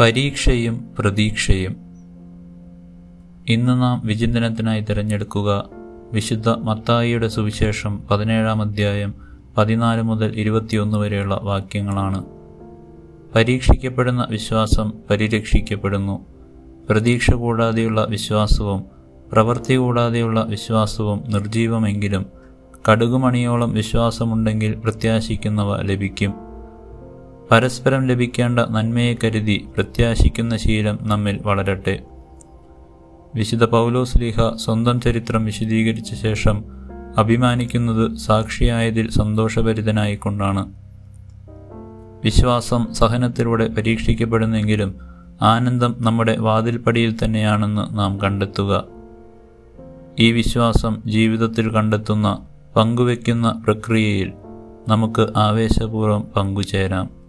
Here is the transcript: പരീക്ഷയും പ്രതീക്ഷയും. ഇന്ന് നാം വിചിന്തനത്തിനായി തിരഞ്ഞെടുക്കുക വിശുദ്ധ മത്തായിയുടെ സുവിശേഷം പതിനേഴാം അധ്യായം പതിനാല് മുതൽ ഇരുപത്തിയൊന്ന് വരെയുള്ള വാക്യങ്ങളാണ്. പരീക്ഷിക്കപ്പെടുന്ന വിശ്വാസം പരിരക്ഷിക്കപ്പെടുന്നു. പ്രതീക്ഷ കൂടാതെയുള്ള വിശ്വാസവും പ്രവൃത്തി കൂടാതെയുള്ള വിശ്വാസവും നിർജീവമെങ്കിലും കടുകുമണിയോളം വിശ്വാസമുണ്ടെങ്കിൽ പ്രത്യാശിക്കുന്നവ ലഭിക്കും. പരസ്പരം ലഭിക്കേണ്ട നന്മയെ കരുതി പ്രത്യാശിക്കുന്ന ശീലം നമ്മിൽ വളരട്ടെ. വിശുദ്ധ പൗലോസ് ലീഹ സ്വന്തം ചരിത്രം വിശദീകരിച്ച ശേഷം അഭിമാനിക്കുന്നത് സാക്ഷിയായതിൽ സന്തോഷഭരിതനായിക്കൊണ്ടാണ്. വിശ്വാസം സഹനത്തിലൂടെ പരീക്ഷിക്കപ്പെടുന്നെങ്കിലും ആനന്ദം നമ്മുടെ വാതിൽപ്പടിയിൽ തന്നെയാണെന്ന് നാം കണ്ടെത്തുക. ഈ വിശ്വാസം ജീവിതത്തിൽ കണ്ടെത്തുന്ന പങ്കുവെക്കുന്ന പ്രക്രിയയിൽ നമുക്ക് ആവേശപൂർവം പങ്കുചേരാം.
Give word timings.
പരീക്ഷയും 0.00 0.94
പ്രതീക്ഷയും. 0.98 1.76
ഇന്ന് 3.48 3.82
നാം 3.82 4.02
വിചിന്തനത്തിനായി 4.04 4.80
തിരഞ്ഞെടുക്കുക 4.80 5.70
വിശുദ്ധ 6.12 6.48
മത്തായിയുടെ 6.48 7.28
സുവിശേഷം 7.28 8.02
പതിനേഴാം 8.10 8.62
അധ്യായം 8.62 9.14
പതിനാല് 9.56 10.02
മുതൽ 10.02 10.32
ഇരുപത്തിയൊന്ന് 10.36 10.98
വരെയുള്ള 10.98 11.40
വാക്യങ്ങളാണ്. 11.42 12.24
പരീക്ഷിക്കപ്പെടുന്ന 13.34 14.26
വിശ്വാസം 14.30 14.92
പരിരക്ഷിക്കപ്പെടുന്നു. 15.10 16.26
പ്രതീക്ഷ 16.90 17.30
കൂടാതെയുള്ള 17.30 18.06
വിശ്വാസവും 18.10 18.84
പ്രവൃത്തി 19.32 19.76
കൂടാതെയുള്ള 19.76 20.42
വിശ്വാസവും 20.42 21.24
നിർജീവമെങ്കിലും 21.28 22.26
കടുകുമണിയോളം 22.92 23.72
വിശ്വാസമുണ്ടെങ്കിൽ 23.72 24.74
പ്രത്യാശിക്കുന്നവ 24.74 25.82
ലഭിക്കും. 25.82 26.49
പരസ്പരം 27.50 28.06
ലഭിക്കേണ്ട 28.06 28.58
നന്മയെ 28.58 29.14
കരുതി 29.24 29.68
പ്രത്യാശിക്കുന്ന 29.74 30.56
ശീലം 30.56 30.98
നമ്മിൽ 31.02 31.40
വളരട്ടെ. 31.42 32.00
വിശുദ്ധ 33.34 33.64
പൗലോസ് 33.64 34.18
ലീഹ 34.18 34.56
സ്വന്തം 34.56 35.00
ചരിത്രം 35.00 35.44
വിശദീകരിച്ച 35.44 36.14
ശേഷം 36.14 36.64
അഭിമാനിക്കുന്നത് 37.18 38.16
സാക്ഷിയായതിൽ 38.16 39.10
സന്തോഷഭരിതനായിക്കൊണ്ടാണ്. 39.10 40.72
വിശ്വാസം 42.24 42.94
സഹനത്തിലൂടെ 42.94 43.68
പരീക്ഷിക്കപ്പെടുന്നെങ്കിലും 43.68 44.98
ആനന്ദം 45.42 45.96
നമ്മുടെ 46.00 46.36
വാതിൽപ്പടിയിൽ 46.36 47.16
തന്നെയാണെന്ന് 47.24 47.98
നാം 47.98 48.20
കണ്ടെത്തുക. 48.20 48.84
ഈ 50.18 50.32
വിശ്വാസം 50.32 51.02
ജീവിതത്തിൽ 51.06 51.72
കണ്ടെത്തുന്ന 51.72 52.46
പങ്കുവെക്കുന്ന 52.76 53.62
പ്രക്രിയയിൽ 53.64 54.32
നമുക്ക് 54.88 55.26
ആവേശപൂർവം 55.36 56.20
പങ്കുചേരാം. 56.36 57.19